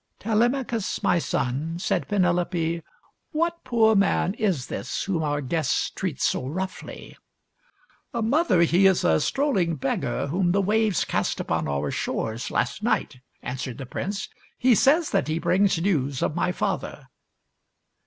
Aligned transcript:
"Telemachus, 0.19 1.03
my 1.03 1.19
son," 1.19 1.77
said 1.77 2.07
Penelope," 2.07 2.81
what 3.33 3.63
poor 3.63 3.93
man 3.95 4.33
is 4.33 4.65
this 4.65 5.03
whom 5.03 5.21
our 5.21 5.41
guests 5.41 5.91
treat 5.91 6.19
so 6.19 6.47
roughly.?"" 6.47 7.15
Mother, 8.11 8.61
he 8.61 8.87
is 8.87 9.03
a 9.03 9.19
strolling 9.21 9.75
beggar 9.75 10.25
whom 10.25 10.53
the 10.53 10.59
"waves 10.61 11.05
cast 11.05 11.39
upon 11.39 11.67
our 11.67 11.91
shores 11.91 12.49
last 12.49 12.81
night," 12.81 13.19
answered 13.43 13.77
the 13.77 13.85
prince." 13.85 14.27
He 14.57 14.73
says 14.73 15.11
that 15.11 15.27
he 15.27 15.37
brings 15.37 15.79
news 15.79 16.23
of 16.23 16.35
my 16.35 16.51
father." 16.51 17.07